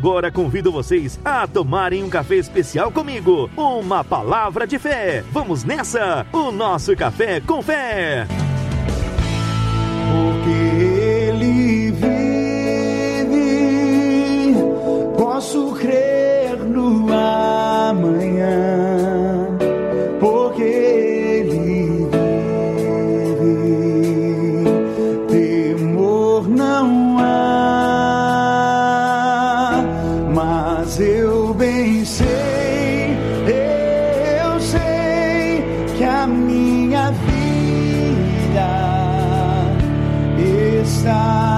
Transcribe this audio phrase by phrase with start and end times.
[0.00, 3.50] Agora convido vocês a tomarem um café especial comigo.
[3.54, 5.22] Uma palavra de fé.
[5.30, 6.26] Vamos nessa!
[6.32, 8.26] O nosso café com fé.
[10.10, 10.59] Porque
[41.02, 41.49] está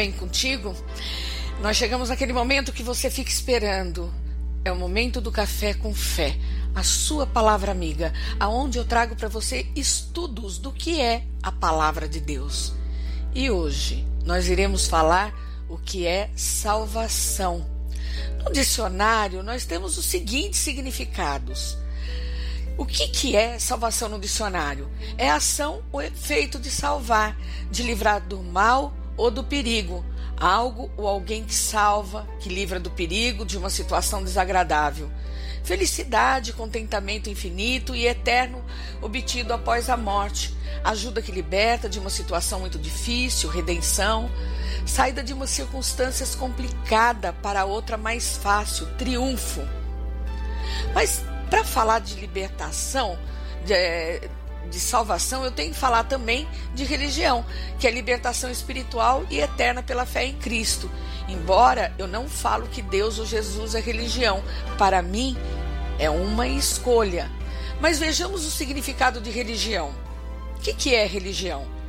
[0.00, 0.74] bem contigo?
[1.60, 4.10] Nós chegamos naquele momento que você fica esperando.
[4.64, 6.38] É o momento do café com fé,
[6.74, 12.08] a sua palavra amiga, aonde eu trago para você estudos do que é a palavra
[12.08, 12.72] de Deus.
[13.34, 15.34] E hoje nós iremos falar
[15.68, 17.66] o que é salvação.
[18.42, 21.76] No dicionário nós temos os seguintes significados.
[22.78, 24.90] O que, que é salvação no dicionário?
[25.18, 27.36] É a ação ou efeito de salvar,
[27.70, 30.04] de livrar do mal ou do perigo.
[30.38, 35.10] Algo ou alguém que salva, que livra do perigo, de uma situação desagradável.
[35.62, 38.64] Felicidade, contentamento infinito e eterno
[39.02, 40.56] obtido após a morte.
[40.82, 44.30] Ajuda que liberta de uma situação muito difícil, redenção.
[44.86, 49.60] Saída de uma circunstância complicada para outra mais fácil, triunfo.
[50.94, 53.18] Mas para falar de libertação,
[53.66, 53.74] de,
[54.70, 57.44] de, salvação, eu tenho que falar também de religião,
[57.78, 60.90] que é libertação espiritual e eterna pela fé em Cristo.
[61.28, 64.42] Embora eu não falo que Deus ou Jesus é religião,
[64.78, 65.36] para mim
[65.98, 67.30] é uma escolha.
[67.80, 69.92] Mas vejamos o significado de religião.
[70.56, 71.79] O que, que é religião?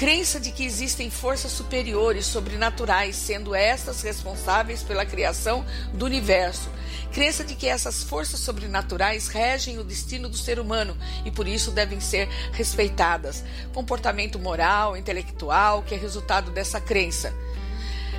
[0.00, 5.62] Crença de que existem forças superiores, sobrenaturais, sendo estas responsáveis pela criação
[5.92, 6.70] do universo.
[7.12, 11.70] Crença de que essas forças sobrenaturais regem o destino do ser humano e por isso
[11.70, 13.44] devem ser respeitadas.
[13.74, 17.34] Comportamento moral, intelectual, que é resultado dessa crença.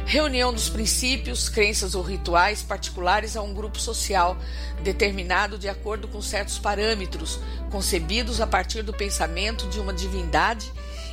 [0.05, 4.37] Reunião dos princípios, crenças ou rituais particulares a um grupo social,
[4.83, 7.39] determinado de acordo com certos parâmetros,
[7.71, 10.71] concebidos a partir do pensamento de uma divindade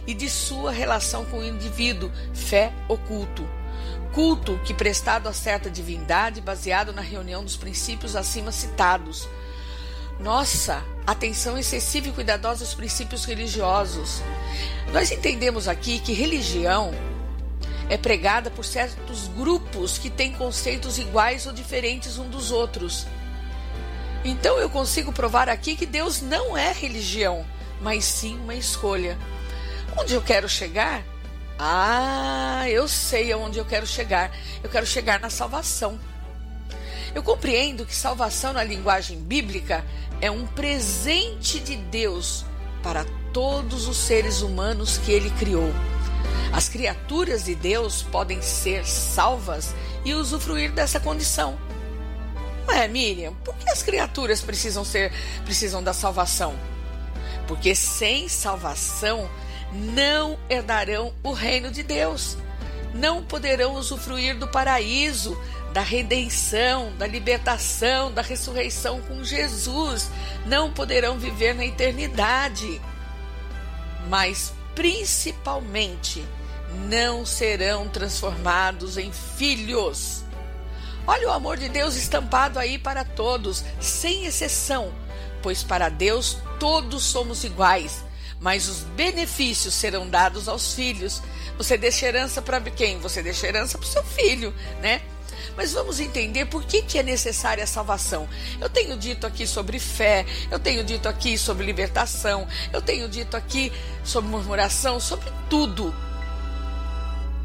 [0.09, 3.47] e de sua relação com o indivíduo, fé ou culto.
[4.15, 9.29] Culto que prestado a certa divindade baseado na reunião dos princípios acima citados.
[10.19, 14.23] Nossa, atenção excessiva e cuidadosa aos princípios religiosos.
[14.95, 16.91] Nós entendemos aqui que religião
[17.91, 23.07] é pregada por certos grupos que têm conceitos iguais ou diferentes um dos outros.
[24.25, 27.45] Então eu consigo provar aqui que Deus não é religião,
[27.83, 29.19] mas sim uma escolha.
[29.99, 31.03] Onde eu quero chegar?
[31.59, 34.31] Ah, eu sei aonde eu quero chegar.
[34.63, 35.99] Eu quero chegar na salvação.
[37.15, 39.85] Eu compreendo que salvação na linguagem bíblica
[40.21, 42.45] é um presente de Deus
[42.81, 45.73] para todos os seres humanos que ele criou.
[46.53, 51.59] As criaturas de Deus podem ser salvas e usufruir dessa condição.
[52.69, 55.13] Ué, Miriam, por que as criaturas precisam ser
[55.45, 56.55] precisam da salvação?
[57.47, 59.29] Porque sem salvação
[59.73, 62.37] não herdarão o reino de Deus.
[62.95, 65.39] Não poderão usufruir do paraíso,
[65.73, 70.11] da redenção, da libertação, da ressurreição com Jesus.
[70.47, 72.81] Não poderão viver na eternidade.
[74.09, 76.25] Mas principalmente
[76.89, 80.23] não serão transformados em filhos.
[81.07, 84.93] Olha o amor de Deus estampado aí para todos, sem exceção,
[85.43, 88.05] pois para Deus todos somos iguais,
[88.41, 91.23] mas os benefícios serão dados aos filhos.
[91.57, 92.99] Você deixa herança para quem?
[93.01, 95.03] Você deixa herança para o seu filho, né?
[95.57, 98.29] Mas vamos entender por que, que é necessária a salvação.
[98.61, 103.37] Eu tenho dito aqui sobre fé, eu tenho dito aqui sobre libertação, eu tenho dito
[103.37, 103.73] aqui
[104.05, 105.95] sobre murmuração, sobre tudo.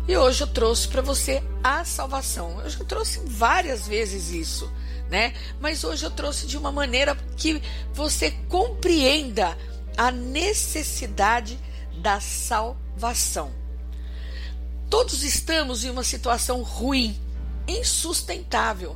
[0.07, 2.61] E hoje eu trouxe para você a salvação.
[2.61, 4.71] Eu já trouxe várias vezes isso,
[5.09, 5.33] né?
[5.59, 7.61] Mas hoje eu trouxe de uma maneira que
[7.93, 9.57] você compreenda
[9.97, 11.59] a necessidade
[11.97, 13.51] da salvação.
[14.89, 17.19] Todos estamos em uma situação ruim,
[17.67, 18.95] insustentável.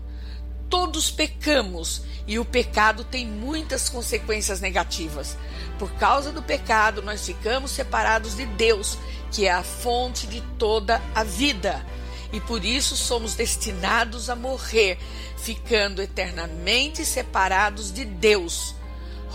[0.70, 5.38] Todos pecamos e o pecado tem muitas consequências negativas.
[5.80, 8.98] Por causa do pecado, nós ficamos separados de Deus,
[9.32, 11.86] que é a fonte de toda a vida.
[12.34, 15.00] E por isso somos destinados a morrer,
[15.38, 18.76] ficando eternamente separados de Deus.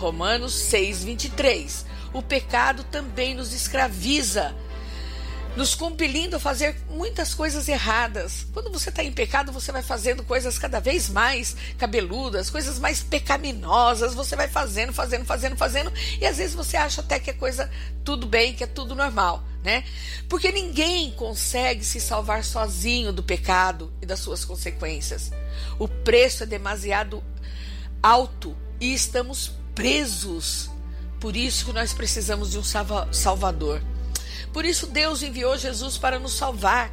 [0.03, 1.87] Romanos 6, 23.
[2.13, 4.53] O pecado também nos escraviza
[5.55, 8.47] nos compelindo a fazer muitas coisas erradas.
[8.53, 13.03] Quando você está em pecado, você vai fazendo coisas cada vez mais cabeludas, coisas mais
[13.03, 14.15] pecaminosas.
[14.15, 17.71] Você vai fazendo, fazendo, fazendo, fazendo, e às vezes você acha até que é coisa
[18.03, 19.85] tudo bem, que é tudo normal, né?
[20.29, 25.31] Porque ninguém consegue se salvar sozinho do pecado e das suas consequências.
[25.79, 27.23] O preço é demasiado
[28.03, 30.71] alto e estamos presos.
[31.21, 32.65] Por isso que nós precisamos de um
[33.13, 33.83] salvador.
[34.53, 36.91] Por isso Deus enviou Jesus para nos salvar.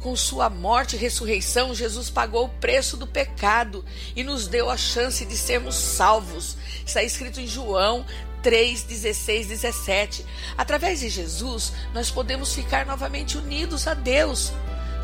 [0.00, 3.84] Com sua morte e ressurreição, Jesus pagou o preço do pecado
[4.16, 6.56] e nos deu a chance de sermos salvos.
[6.86, 8.06] Está escrito em João
[8.42, 10.24] 3, 16, 17.
[10.56, 14.52] Através de Jesus, nós podemos ficar novamente unidos a Deus.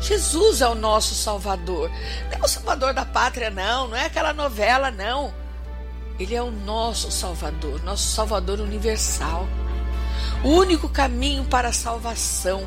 [0.01, 1.91] Jesus é o nosso Salvador.
[2.31, 3.87] Não é o Salvador da pátria, não.
[3.87, 5.33] Não é aquela novela, não.
[6.19, 9.47] Ele é o nosso Salvador, nosso Salvador universal
[10.43, 12.65] o único caminho para a salvação.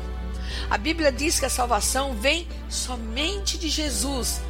[0.69, 4.41] A Bíblia diz que a salvação vem somente de Jesus.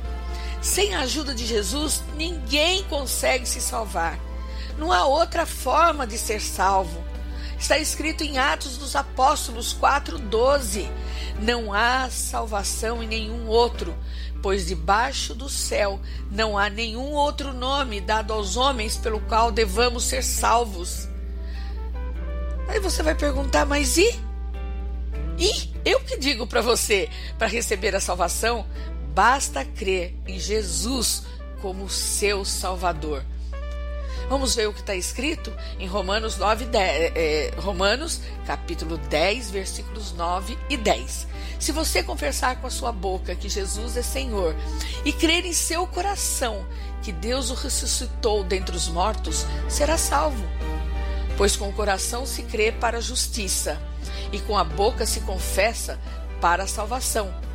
[0.62, 4.20] Sem a ajuda de Jesus, ninguém consegue se salvar.
[4.78, 7.04] Não há outra forma de ser salvo.
[7.60, 10.90] Está escrito em Atos dos Apóstolos 4:12.
[11.40, 13.96] Não há salvação em nenhum outro,
[14.42, 16.00] pois debaixo do céu
[16.30, 21.08] não há nenhum outro nome dado aos homens pelo qual devamos ser salvos.
[22.68, 24.20] Aí você vai perguntar, mas e?
[25.38, 28.66] E eu que digo para você, para receber a salvação,
[29.14, 31.24] basta crer em Jesus
[31.62, 33.24] como seu Salvador.
[34.32, 40.14] Vamos ver o que está escrito em Romanos 9, 10, é, Romanos capítulo 10, versículos
[40.14, 41.28] 9 e 10.
[41.60, 44.56] Se você confessar com a sua boca que Jesus é Senhor
[45.04, 46.66] e crer em seu coração
[47.04, 50.46] que Deus o ressuscitou dentre os mortos, será salvo.
[51.36, 53.78] Pois com o coração se crê para a justiça,
[54.32, 56.00] e com a boca se confessa
[56.40, 57.51] para a salvação.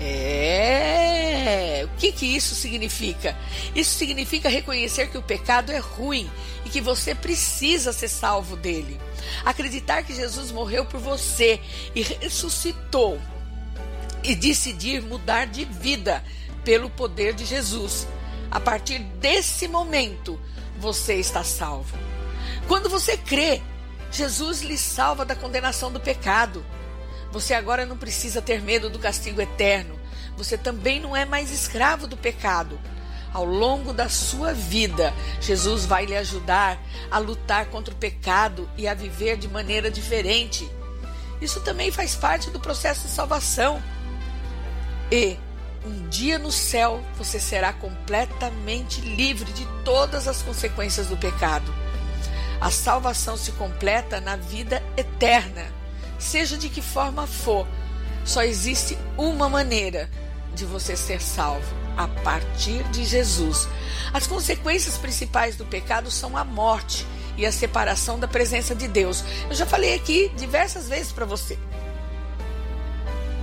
[0.00, 1.82] É.
[1.84, 3.36] O que, que isso significa?
[3.74, 6.30] Isso significa reconhecer que o pecado é ruim
[6.64, 9.00] e que você precisa ser salvo dele.
[9.44, 11.60] Acreditar que Jesus morreu por você
[11.94, 13.20] e ressuscitou.
[14.22, 16.24] E decidir mudar de vida
[16.64, 18.06] pelo poder de Jesus.
[18.50, 20.40] A partir desse momento,
[20.78, 21.96] você está salvo.
[22.66, 23.60] Quando você crê,
[24.10, 26.64] Jesus lhe salva da condenação do pecado.
[27.34, 29.98] Você agora não precisa ter medo do castigo eterno.
[30.36, 32.78] Você também não é mais escravo do pecado.
[33.32, 38.86] Ao longo da sua vida, Jesus vai lhe ajudar a lutar contra o pecado e
[38.86, 40.70] a viver de maneira diferente.
[41.40, 43.82] Isso também faz parte do processo de salvação.
[45.10, 45.36] E
[45.84, 51.74] um dia no céu você será completamente livre de todas as consequências do pecado.
[52.60, 55.66] A salvação se completa na vida eterna,
[56.18, 57.66] seja de que forma for.
[58.24, 60.08] Só existe uma maneira
[60.54, 63.68] de você ser salvo, a partir de Jesus.
[64.12, 67.06] As consequências principais do pecado são a morte
[67.36, 69.24] e a separação da presença de Deus.
[69.48, 71.58] Eu já falei aqui diversas vezes para você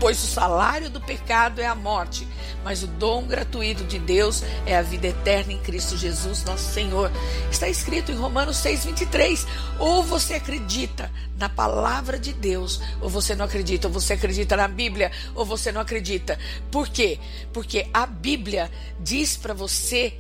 [0.02, 2.28] pois o salário do pecado é a morte,
[2.64, 7.12] mas o dom gratuito de Deus é a vida eterna em Cristo Jesus, nosso Senhor.
[7.52, 9.46] Está escrito em Romanos 6:23.
[9.78, 14.68] Ou você acredita na palavra de Deus, ou você não acredita, ou você acredita na
[14.68, 16.40] Bíblia, ou você não acredita.
[16.72, 17.20] Por quê?
[17.54, 20.16] Porque a Bíblia diz para você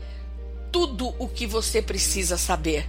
[0.71, 2.87] tudo o que você precisa saber.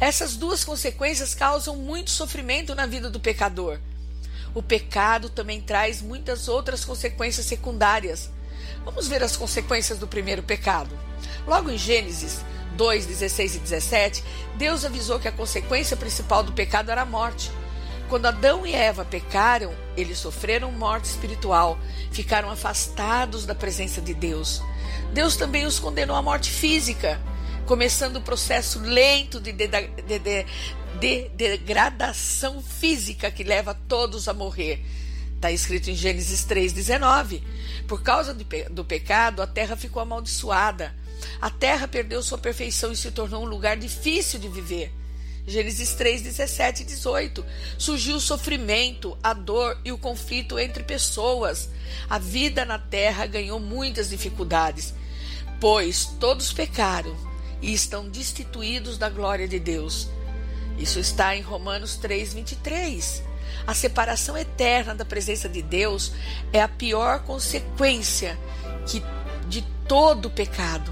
[0.00, 3.78] Essas duas consequências causam muito sofrimento na vida do pecador.
[4.54, 8.30] O pecado também traz muitas outras consequências secundárias.
[8.84, 10.90] Vamos ver as consequências do primeiro pecado.
[11.46, 12.44] Logo em Gênesis
[12.76, 14.24] 2, 16 e 17,
[14.56, 17.50] Deus avisou que a consequência principal do pecado era a morte.
[18.08, 21.78] Quando Adão e Eva pecaram, eles sofreram morte espiritual,
[22.10, 24.60] ficaram afastados da presença de Deus.
[25.12, 27.20] Deus também os condenou à morte física,
[27.66, 29.52] começando o processo lento de,
[30.98, 34.84] de, de, de degradação física que leva todos a morrer.
[35.36, 37.42] Está escrito em Gênesis 3,19.
[37.88, 40.94] Por causa do pecado, a terra ficou amaldiçoada.
[41.40, 44.92] A terra perdeu sua perfeição e se tornou um lugar difícil de viver.
[45.46, 47.44] Gênesis 3, 17 e 18.
[47.78, 51.70] Surgiu o sofrimento, a dor e o conflito entre pessoas.
[52.08, 54.94] A vida na terra ganhou muitas dificuldades.
[55.58, 57.16] Pois todos pecaram
[57.62, 60.08] e estão destituídos da glória de Deus.
[60.80, 63.22] Isso está em Romanos 3, 23.
[63.66, 66.12] A separação eterna da presença de Deus
[66.52, 68.38] é a pior consequência
[68.86, 69.02] que,
[69.46, 70.90] de todo pecado.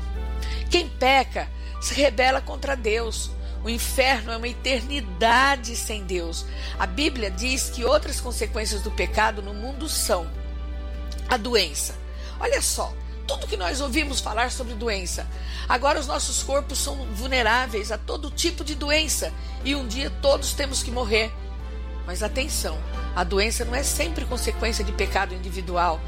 [0.71, 1.49] Quem peca
[1.81, 3.31] se rebela contra Deus.
[3.65, 6.45] O inferno é uma eternidade sem Deus.
[6.79, 10.31] A Bíblia diz que outras consequências do pecado no mundo são
[11.29, 11.95] a doença.
[12.39, 12.95] Olha só,
[13.29, 15.27] tudo que nós ouvimos falar sobre doença.
[15.69, 19.33] Agora os nossos corpos são vulneráveis a todo tipo de doença
[19.63, 21.31] e um dia todos temos que morrer.
[22.07, 22.79] Mas atenção,
[23.15, 26.01] a doença não é sempre consequência de pecado individual,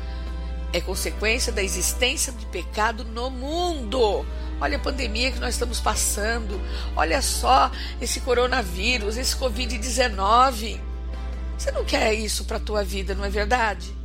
[0.73, 4.25] é consequência da existência de pecado no mundo.
[4.59, 6.59] Olha a pandemia que nós estamos passando,
[6.97, 10.81] olha só esse coronavírus, esse Covid-19.
[11.59, 14.00] Você não quer isso para a tua vida, não é verdade?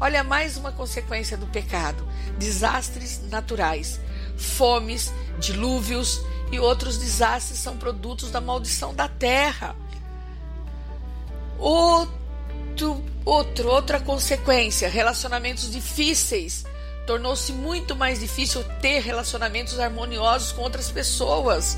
[0.00, 2.06] Olha mais uma consequência do pecado:
[2.38, 4.00] desastres naturais,
[4.36, 6.20] fomes, dilúvios
[6.50, 9.74] e outros desastres são produtos da maldição da terra.
[11.58, 16.64] Outro, outro, outra consequência, relacionamentos difíceis.
[17.06, 21.76] Tornou-se muito mais difícil ter relacionamentos harmoniosos com outras pessoas.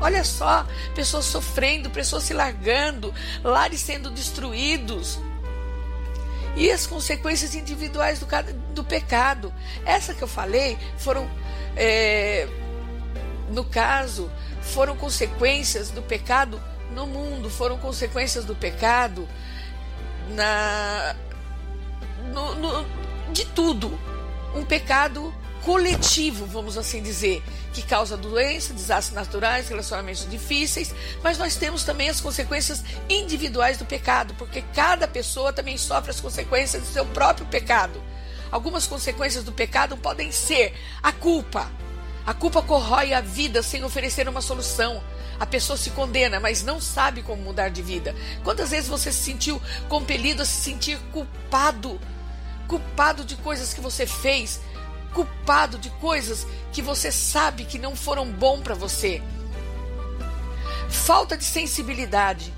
[0.00, 5.20] Olha só, pessoas sofrendo, pessoas se largando, lares sendo destruídos.
[6.56, 8.26] E as consequências individuais do,
[8.74, 9.52] do pecado.
[9.84, 11.28] Essa que eu falei foram,
[11.76, 12.46] é,
[13.50, 14.30] no caso,
[14.60, 16.60] foram consequências do pecado
[16.94, 19.26] no mundo, foram consequências do pecado
[20.30, 21.16] na
[22.32, 22.86] no, no,
[23.32, 23.98] de tudo.
[24.54, 27.42] Um pecado coletivo, vamos assim dizer,
[27.72, 33.84] que causa doença, desastres naturais, relacionamentos difíceis, mas nós temos também as consequências individuais do
[33.84, 38.02] pecado, porque cada pessoa também sofre as consequências do seu próprio pecado.
[38.50, 41.70] Algumas consequências do pecado podem ser a culpa.
[42.26, 45.02] A culpa corrói a vida sem oferecer uma solução.
[45.40, 48.14] A pessoa se condena, mas não sabe como mudar de vida.
[48.44, 51.98] Quantas vezes você se sentiu compelido a se sentir culpado?
[52.68, 54.60] Culpado de coisas que você fez,
[55.12, 59.22] culpado de coisas que você sabe que não foram bom para você.
[60.88, 62.52] Falta de sensibilidade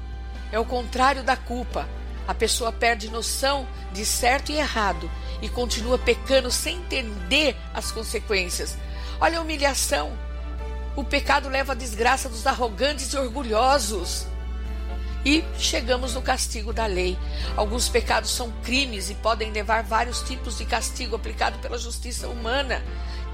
[0.50, 1.88] é o contrário da culpa.
[2.26, 5.10] A pessoa perde noção de certo e errado
[5.42, 8.76] e continua pecando sem entender as consequências.
[9.20, 10.16] Olha a humilhação.
[10.96, 14.26] O pecado leva à desgraça dos arrogantes e orgulhosos.
[15.24, 17.18] E chegamos no castigo da lei.
[17.56, 22.82] Alguns pecados são crimes e podem levar vários tipos de castigo aplicado pela justiça humana.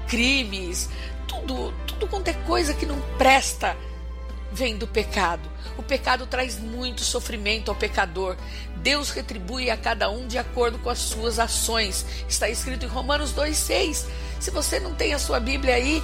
[0.07, 0.89] Crimes,
[1.27, 3.75] tudo, tudo quanto é coisa que não presta
[4.51, 5.49] vem do pecado.
[5.77, 8.35] O pecado traz muito sofrimento ao pecador.
[8.77, 12.05] Deus retribui a cada um de acordo com as suas ações.
[12.27, 14.05] Está escrito em Romanos 2,6.
[14.39, 16.03] Se você não tem a sua Bíblia aí,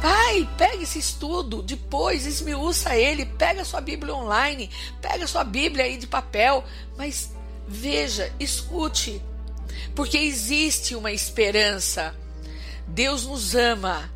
[0.00, 5.96] Pai, pega esse estudo, depois esmiuça ele, pega sua Bíblia online, pega sua Bíblia aí
[5.96, 6.64] de papel,
[6.96, 7.32] mas
[7.66, 9.20] veja, escute,
[9.96, 12.14] porque existe uma esperança.
[12.86, 14.10] Deus nos ama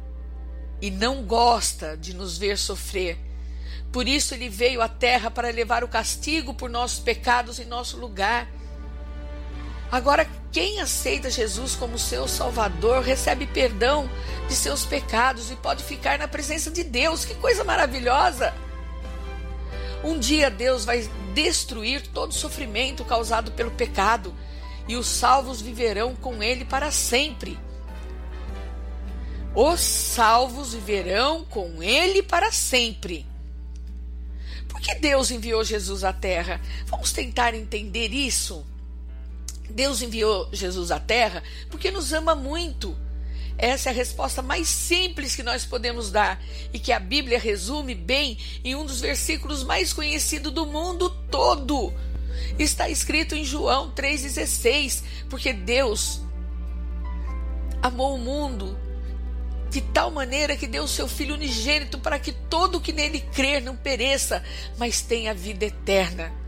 [0.80, 3.18] e não gosta de nos ver sofrer.
[3.92, 7.98] Por isso ele veio à terra para levar o castigo por nossos pecados em nosso
[7.98, 8.48] lugar.
[9.92, 14.08] Agora, quem aceita Jesus como seu Salvador recebe perdão
[14.48, 17.26] de seus pecados e pode ficar na presença de Deus.
[17.26, 18.54] Que coisa maravilhosa!
[20.02, 24.34] Um dia Deus vai destruir todo sofrimento causado pelo pecado
[24.88, 27.58] e os salvos viverão com Ele para sempre.
[29.54, 33.26] Os salvos viverão com Ele para sempre.
[34.70, 36.62] Por que Deus enviou Jesus à Terra?
[36.86, 38.64] Vamos tentar entender isso.
[39.72, 42.96] Deus enviou Jesus à Terra porque nos ama muito.
[43.58, 47.94] Essa é a resposta mais simples que nós podemos dar e que a Bíblia resume
[47.94, 51.92] bem em um dos versículos mais conhecidos do mundo todo.
[52.58, 56.20] Está escrito em João 3,16: Porque Deus
[57.82, 58.78] amou o mundo
[59.70, 63.62] de tal maneira que deu o seu Filho unigênito para que todo que nele crer
[63.62, 64.44] não pereça,
[64.76, 66.41] mas tenha vida eterna.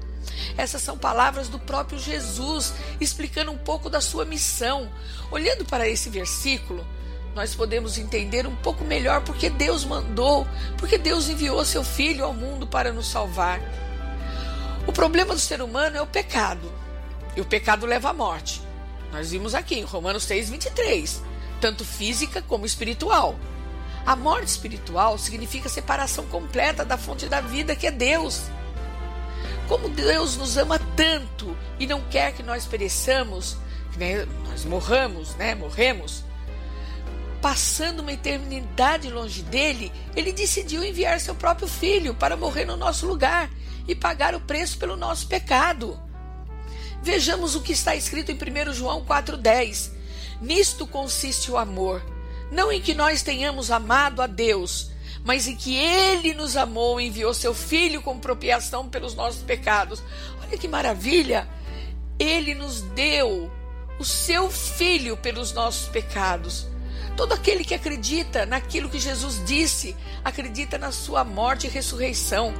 [0.56, 4.90] Essas são palavras do próprio Jesus, explicando um pouco da sua missão.
[5.30, 6.86] Olhando para esse versículo,
[7.34, 10.46] nós podemos entender um pouco melhor porque Deus mandou,
[10.78, 13.60] porque Deus enviou seu Filho ao mundo para nos salvar.
[14.86, 16.70] O problema do ser humano é o pecado,
[17.36, 18.62] e o pecado leva à morte.
[19.10, 21.22] Nós vimos aqui em Romanos 6, 23,
[21.60, 23.36] tanto física como espiritual.
[24.06, 28.42] A morte espiritual significa separação completa da fonte da vida, que é Deus.
[29.68, 33.56] Como Deus nos ama tanto e não quer que nós pereçamos,
[33.92, 33.98] que
[34.48, 35.54] nós morramos, né?
[35.54, 36.22] Morremos.
[37.40, 43.06] passando uma eternidade longe dele, ele decidiu enviar seu próprio filho para morrer no nosso
[43.06, 43.50] lugar
[43.86, 46.00] e pagar o preço pelo nosso pecado.
[47.02, 49.90] Vejamos o que está escrito em 1 João 4,10.
[50.40, 52.02] Nisto consiste o amor,
[52.50, 54.90] não em que nós tenhamos amado a Deus,
[55.24, 60.02] mas em que Ele nos amou enviou seu Filho como propiação pelos nossos pecados.
[60.42, 61.48] Olha que maravilha!
[62.18, 63.50] Ele nos deu
[63.98, 66.68] o seu Filho pelos nossos pecados.
[67.16, 72.52] Todo aquele que acredita naquilo que Jesus disse, acredita na sua morte e ressurreição.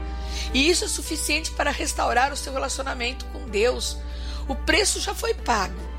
[0.53, 3.97] E isso é suficiente para restaurar o seu relacionamento com Deus.
[4.49, 5.94] O preço já foi pago.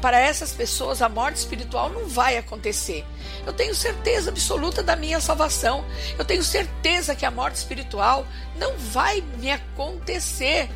[0.00, 3.04] Para essas pessoas, a morte espiritual não vai acontecer.
[3.46, 5.84] Eu tenho certeza absoluta da minha salvação.
[6.18, 8.26] Eu tenho certeza que a morte espiritual
[8.56, 10.70] não vai me acontecer.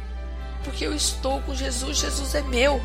[0.63, 2.81] Porque eu estou com Jesus, Jesus é meu.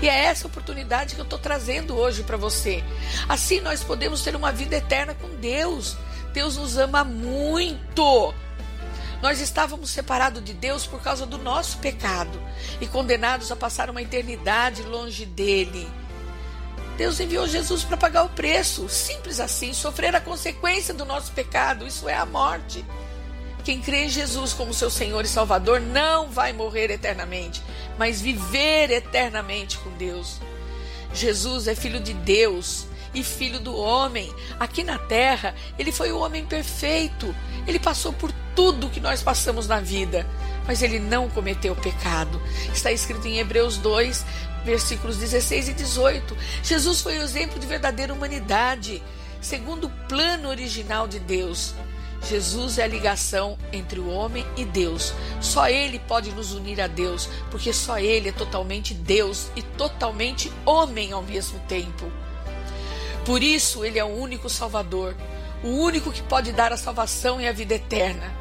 [0.00, 2.82] E é essa oportunidade que eu estou trazendo hoje para você.
[3.28, 5.96] Assim nós podemos ter uma vida eterna com Deus.
[6.32, 8.34] Deus nos ama muito.
[9.22, 12.42] Nós estávamos separados de Deus por causa do nosso pecado
[12.80, 15.88] e condenados a passar uma eternidade longe dele.
[16.96, 21.86] Deus enviou Jesus para pagar o preço, simples assim, sofrer a consequência do nosso pecado,
[21.86, 22.84] isso é a morte.
[23.64, 27.62] Quem crê em Jesus como seu Senhor e Salvador não vai morrer eternamente,
[27.96, 30.40] mas viver eternamente com Deus.
[31.14, 34.32] Jesus é filho de Deus e filho do homem.
[34.58, 37.34] Aqui na terra, ele foi o homem perfeito.
[37.66, 40.26] Ele passou por tudo que nós passamos na vida,
[40.66, 42.40] mas ele não cometeu pecado.
[42.72, 44.24] Está escrito em Hebreus 2,
[44.64, 46.36] versículos 16 e 18.
[46.62, 49.02] Jesus foi o exemplo de verdadeira humanidade,
[49.40, 51.74] segundo o plano original de Deus.
[52.28, 55.12] Jesus é a ligação entre o homem e Deus.
[55.40, 60.52] Só Ele pode nos unir a Deus, porque só Ele é totalmente Deus e totalmente
[60.64, 62.10] homem ao mesmo tempo.
[63.24, 65.14] Por isso, Ele é o único Salvador,
[65.62, 68.32] o único que pode dar a salvação e a vida eterna.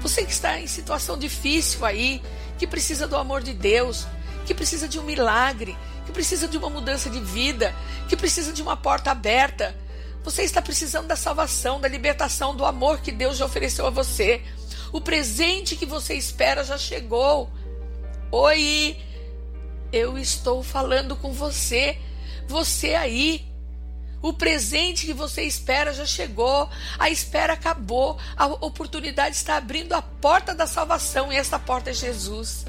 [0.00, 2.22] Você que está em situação difícil aí,
[2.58, 4.06] que precisa do amor de Deus,
[4.46, 7.74] que precisa de um milagre, que precisa de uma mudança de vida,
[8.08, 9.74] que precisa de uma porta aberta
[10.24, 14.42] você está precisando da salvação, da libertação, do amor que Deus já ofereceu a você.
[14.90, 17.50] O presente que você espera já chegou.
[18.32, 18.96] Oi,
[19.92, 21.98] eu estou falando com você.
[22.48, 23.44] Você aí.
[24.24, 26.66] O presente que você espera já chegou,
[26.98, 31.92] a espera acabou, a oportunidade está abrindo a porta da salvação e essa porta é
[31.92, 32.64] Jesus.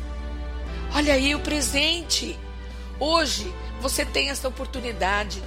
[0.94, 2.38] Olha aí o presente.
[3.00, 5.42] Hoje você tem essa oportunidade.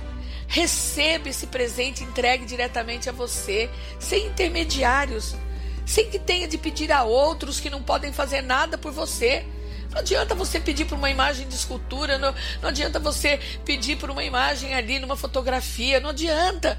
[0.47, 3.69] Receba esse presente entregue diretamente a você,
[4.01, 5.35] sem intermediários,
[5.85, 9.45] sem que tenha de pedir a outros que não podem fazer nada por você.
[9.91, 14.11] Não adianta você pedir por uma imagem de escultura, não, não adianta você pedir por
[14.11, 16.79] uma imagem ali numa fotografia, não adianta.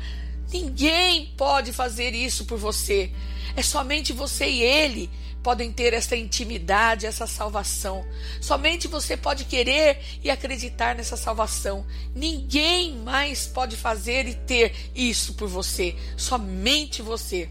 [0.51, 3.11] Ninguém pode fazer isso por você.
[3.55, 5.09] É somente você e ele
[5.41, 8.05] podem ter essa intimidade, essa salvação.
[8.41, 11.85] Somente você pode querer e acreditar nessa salvação.
[12.13, 15.95] Ninguém mais pode fazer e ter isso por você.
[16.17, 17.49] Somente você.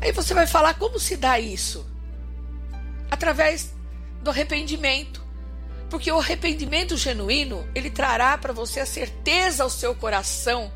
[0.00, 1.86] Aí você vai falar como se dá isso?
[3.10, 3.74] Através
[4.22, 5.26] do arrependimento.
[5.90, 10.70] Porque o arrependimento genuíno, ele trará para você a certeza ao seu coração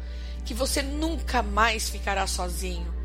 [0.44, 3.02] que você nunca mais ficará sozinho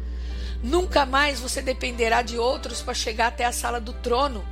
[0.64, 4.44] Nunca mais você dependerá de outros para chegar até a sala do trono,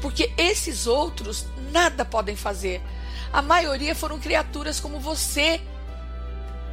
[0.00, 2.80] porque esses outros nada podem fazer.
[3.32, 5.60] A maioria foram criaturas como você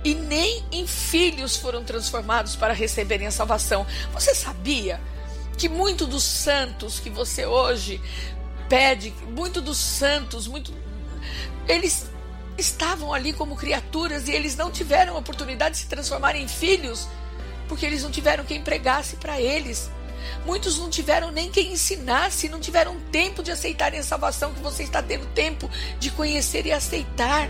[0.04, 3.86] e nem em filhos foram transformados para receberem a salvação.
[4.13, 5.02] Você sabia
[5.57, 8.01] que muito dos santos que você hoje
[8.67, 10.73] pede, muito dos santos, muito
[11.67, 12.09] eles
[12.57, 17.07] estavam ali como criaturas e eles não tiveram oportunidade de se transformar em filhos
[17.67, 19.89] porque eles não tiveram quem pregasse para eles.
[20.45, 24.83] Muitos não tiveram nem quem ensinasse, não tiveram tempo de aceitarem a salvação que você
[24.83, 27.49] está tendo tempo de conhecer e aceitar.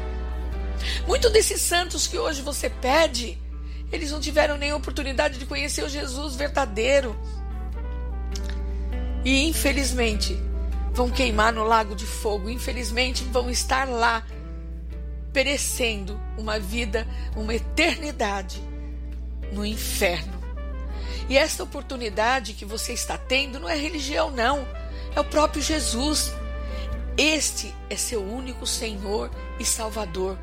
[1.07, 3.37] Muitos desses santos que hoje você pede,
[3.91, 7.19] eles não tiveram nem oportunidade de conhecer o Jesus verdadeiro.
[9.23, 10.38] E infelizmente
[10.93, 14.25] vão queimar no lago de fogo, infelizmente vão estar lá
[15.31, 18.62] perecendo uma vida, uma eternidade
[19.53, 20.41] no inferno.
[21.29, 24.67] E essa oportunidade que você está tendo não é religião, não.
[25.15, 26.34] É o próprio Jesus.
[27.17, 29.29] Este é seu único Senhor
[29.60, 30.38] e Salvador,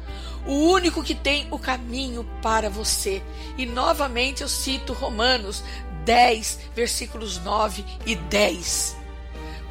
[0.46, 3.22] o único que tem o caminho para você.
[3.56, 5.64] E novamente eu cito Romanos
[6.08, 8.96] 10, versículos 9 e 10.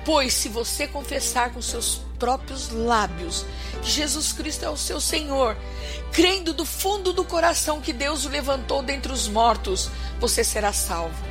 [0.05, 3.43] Pois se você confessar com seus próprios lábios
[3.81, 5.57] que Jesus Cristo é o seu Senhor,
[6.11, 11.25] crendo do fundo do coração que Deus o levantou dentre os mortos, você será salvo.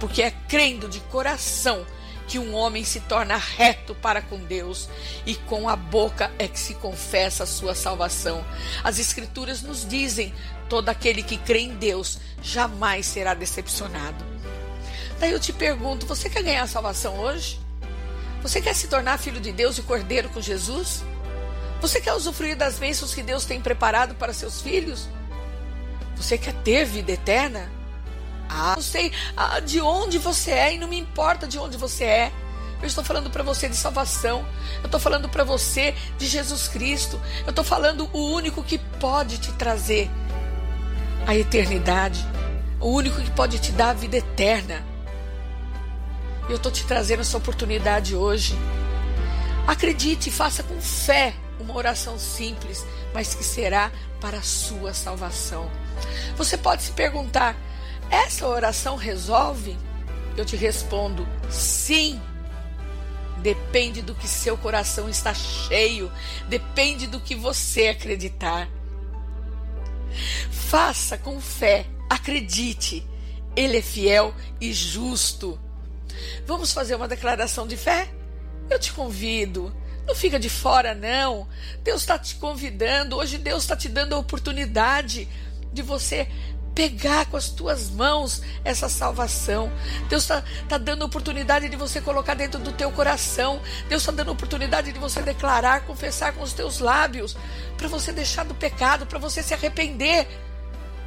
[0.00, 1.84] Porque é crendo de coração
[2.26, 4.88] que um homem se torna reto para com Deus
[5.26, 8.42] e com a boca é que se confessa a sua salvação.
[8.82, 10.34] As Escrituras nos dizem:
[10.66, 14.35] todo aquele que crê em Deus jamais será decepcionado.
[15.18, 17.60] Daí eu te pergunto: você quer ganhar a salvação hoje?
[18.42, 21.02] Você quer se tornar filho de Deus e cordeiro com Jesus?
[21.80, 25.08] Você quer usufruir das bênçãos que Deus tem preparado para seus filhos?
[26.16, 27.70] Você quer ter vida eterna?
[28.48, 32.04] Ah, não sei ah, de onde você é e não me importa de onde você
[32.04, 32.32] é.
[32.80, 34.46] Eu estou falando para você de salvação.
[34.80, 37.20] Eu estou falando para você de Jesus Cristo.
[37.44, 40.10] Eu estou falando o único que pode te trazer
[41.26, 42.24] a eternidade.
[42.80, 44.84] O único que pode te dar a vida eterna.
[46.48, 48.54] E eu estou te trazendo essa oportunidade hoje.
[49.66, 55.70] Acredite e faça com fé uma oração simples, mas que será para a sua salvação.
[56.36, 57.56] Você pode se perguntar:
[58.10, 59.76] essa oração resolve?
[60.36, 62.20] Eu te respondo: sim.
[63.38, 66.10] Depende do que seu coração está cheio,
[66.48, 68.68] depende do que você acreditar.
[70.50, 73.06] Faça com fé, acredite,
[73.54, 75.60] Ele é fiel e justo.
[76.46, 78.08] Vamos fazer uma declaração de fé?
[78.68, 79.74] Eu te convido.
[80.06, 81.48] Não fica de fora, não.
[81.82, 83.16] Deus está te convidando.
[83.16, 85.28] Hoje Deus está te dando a oportunidade
[85.72, 86.28] de você
[86.76, 89.72] pegar com as tuas mãos essa salvação.
[90.10, 93.60] Deus está tá dando a oportunidade de você colocar dentro do teu coração.
[93.88, 97.34] Deus está dando a oportunidade de você declarar, confessar com os teus lábios,
[97.78, 100.28] para você deixar do pecado, para você se arrepender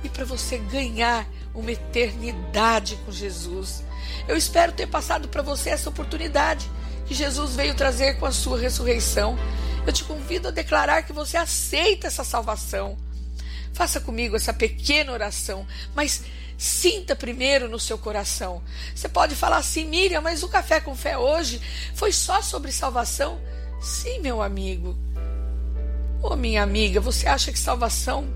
[0.03, 3.83] e para você ganhar uma eternidade com Jesus.
[4.29, 6.69] Eu espero ter passado para você essa oportunidade
[7.07, 9.35] que Jesus veio trazer com a sua ressurreição.
[9.87, 12.95] Eu te convido a declarar que você aceita essa salvação.
[13.73, 15.65] Faça comigo essa pequena oração,
[15.95, 16.21] mas
[16.59, 18.61] sinta primeiro no seu coração.
[18.93, 21.59] Você pode falar assim, Miriam, mas o café com fé hoje
[21.95, 23.41] foi só sobre salvação?
[23.81, 24.95] Sim, meu amigo.
[26.21, 28.31] Ô, oh, minha amiga, você acha que salvação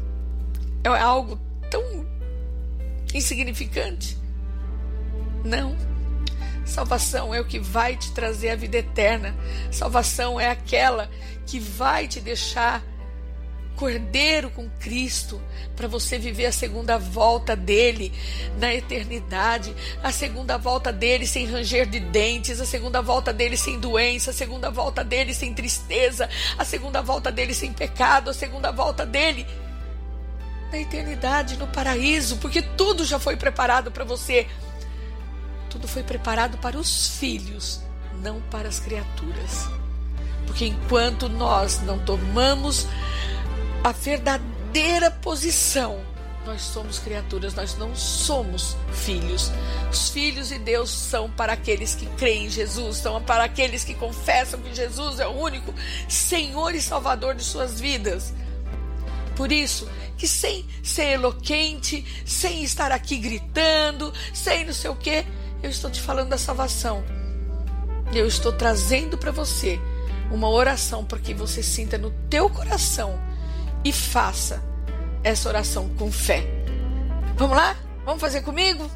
[0.84, 1.84] é algo tão
[3.14, 4.23] insignificante?
[5.44, 5.76] Não.
[6.66, 9.36] Salvação é o que vai te trazer a vida eterna.
[9.72, 11.10] Salvação é aquela
[11.46, 12.84] que vai te deixar
[13.76, 15.42] cordeiro com Cristo
[15.76, 18.14] para você viver a segunda volta dele
[18.58, 23.80] na eternidade, a segunda volta dele sem ranger de dentes, a segunda volta dele sem
[23.80, 28.72] doença, a segunda volta dele sem tristeza, a segunda volta dele sem pecado, a segunda
[28.72, 29.46] volta dele
[30.72, 34.48] na eternidade, no paraíso, porque tudo já foi preparado para você.
[35.74, 37.82] Tudo foi preparado para os filhos,
[38.22, 39.68] não para as criaturas.
[40.46, 42.86] Porque enquanto nós não tomamos
[43.84, 46.00] a verdadeira posição,
[46.46, 49.52] nós somos criaturas, nós não somos filhos.
[49.92, 53.96] Os filhos de Deus são para aqueles que creem em Jesus, são para aqueles que
[53.96, 55.74] confessam que Jesus é o único
[56.08, 58.32] Senhor e Salvador de suas vidas.
[59.36, 65.26] Por isso, que sem ser eloquente, sem estar aqui gritando, sem não sei o que,
[65.64, 67.04] eu estou te falando da salvação.
[68.14, 69.80] Eu estou trazendo para você
[70.30, 73.18] uma oração para que você sinta no teu coração
[73.84, 74.62] e faça
[75.24, 76.46] essa oração com fé.
[77.38, 77.78] Vamos lá?
[78.06, 78.92] Vamos fazer comigo?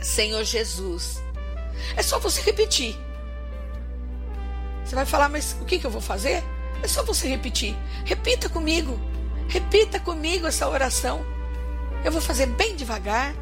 [0.00, 1.20] Senhor Jesus.
[1.96, 2.96] É só você repetir.
[4.84, 6.44] Você vai falar, mas o que, que eu vou fazer?
[6.82, 7.76] É só você repetir.
[8.04, 8.98] Repita comigo.
[9.48, 11.24] Repita comigo essa oração.
[12.04, 13.34] Eu vou fazer bem devagar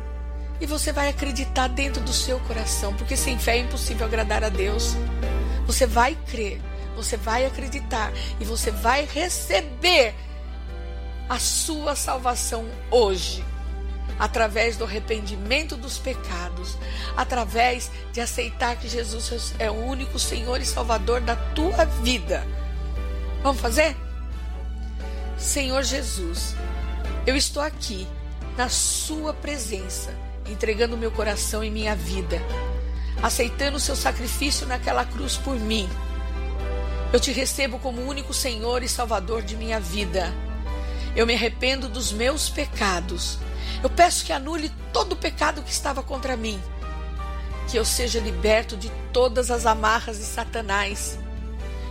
[0.60, 4.48] e você vai acreditar dentro do seu coração, porque sem fé é impossível agradar a
[4.48, 4.96] Deus.
[5.66, 6.60] Você vai crer,
[6.96, 10.14] você vai acreditar e você vai receber
[11.28, 13.44] a sua salvação hoje,
[14.18, 16.76] através do arrependimento dos pecados,
[17.16, 22.44] através de aceitar que Jesus é o único Senhor e Salvador da tua vida.
[23.42, 23.96] Vamos fazer?
[25.36, 26.56] Senhor Jesus,
[27.24, 28.08] eu estou aqui
[28.56, 30.12] na Sua presença,
[30.50, 32.40] entregando meu coração e minha vida,
[33.22, 35.88] aceitando o seu sacrifício naquela cruz por mim.
[37.12, 40.32] Eu te recebo como único Senhor e Salvador de minha vida.
[41.16, 43.38] Eu me arrependo dos meus pecados.
[43.82, 46.60] Eu peço que anule todo o pecado que estava contra mim.
[47.68, 51.18] Que eu seja liberto de todas as amarras de Satanás.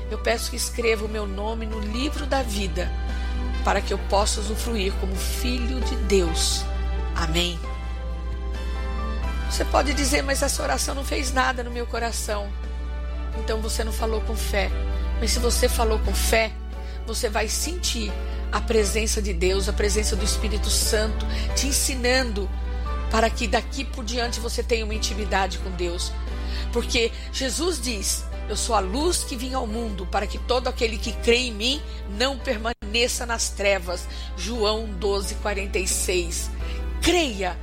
[0.09, 2.89] Eu peço que escreva o meu nome no livro da vida
[3.67, 6.63] para que eu possa usufruir como filho de Deus.
[7.13, 7.59] Amém.
[9.49, 12.51] Você pode dizer, mas essa oração não fez nada no meu coração.
[13.39, 14.69] Então você não falou com fé.
[15.19, 16.51] Mas se você falou com fé,
[17.05, 18.11] você vai sentir
[18.51, 22.49] a presença de Deus, a presença do Espírito Santo te ensinando
[23.09, 26.11] para que daqui por diante você tenha uma intimidade com Deus.
[26.71, 30.97] Porque Jesus diz: Eu sou a luz que vim ao mundo, para que todo aquele
[30.97, 31.81] que crê em mim
[32.17, 34.07] não permaneça nas trevas.
[34.35, 36.49] João 12, 46.
[37.01, 37.57] Creia,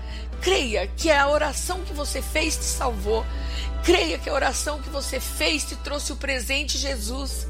[0.44, 3.24] creia que a oração que você fez te salvou.
[3.82, 7.48] Creia que a oração que você fez te trouxe o presente Jesus.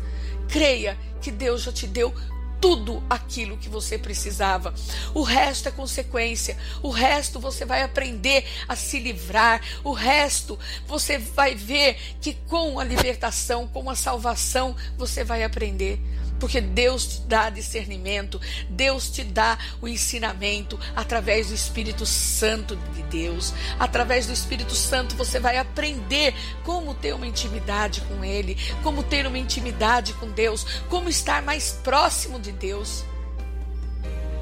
[0.48, 2.14] Creia que Deus já te deu
[2.60, 4.72] tudo aquilo que você precisava.
[5.12, 6.56] O resto é consequência.
[6.82, 9.60] O resto você vai aprender a se livrar.
[9.82, 16.00] O resto você vai ver que com a libertação, com a salvação, você vai aprender
[16.38, 23.02] porque Deus te dá discernimento, Deus te dá o ensinamento através do Espírito Santo de
[23.04, 23.54] Deus.
[23.78, 29.26] Através do Espírito Santo você vai aprender como ter uma intimidade com Ele, como ter
[29.26, 33.04] uma intimidade com Deus, como estar mais próximo de Deus.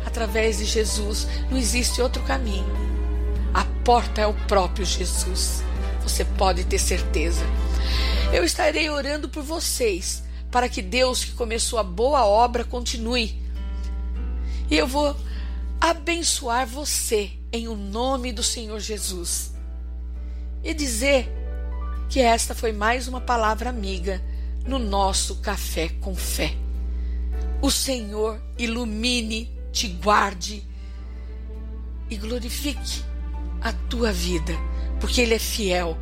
[0.05, 2.67] Através de Jesus não existe outro caminho.
[3.55, 5.63] A porta é o próprio Jesus.
[6.03, 7.45] Você pode ter certeza.
[8.33, 13.35] Eu estarei orando por vocês para que Deus que começou a boa obra continue.
[14.71, 15.17] E eu vou
[15.81, 19.55] abençoar você em o nome do Senhor Jesus.
[20.62, 21.33] E dizer
[22.09, 24.23] que esta foi mais uma palavra amiga
[24.67, 26.55] no nosso café com fé.
[27.62, 30.62] O Senhor ilumine, te guarde
[32.11, 33.03] e glorifique
[33.62, 34.53] a tua vida,
[35.01, 35.97] porque Ele é fiel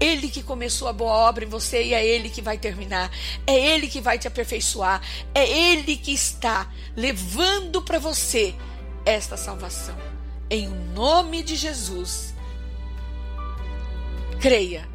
[0.00, 3.10] ele que começou a boa obra em você e é Ele que vai terminar.
[3.46, 5.00] É Ele que vai te aperfeiçoar.
[5.34, 8.54] É Ele que está levando para você
[9.06, 9.96] esta salvação.
[10.50, 12.34] Em nome de Jesus.
[14.40, 14.86] Creia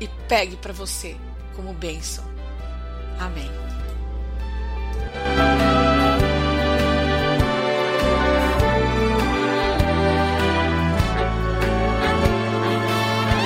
[0.00, 1.16] e pegue para você
[1.54, 2.24] como bênção.
[3.18, 3.50] Amém.